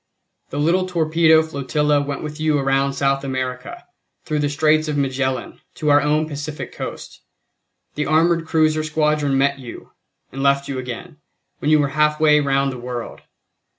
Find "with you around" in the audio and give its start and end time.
2.23-2.93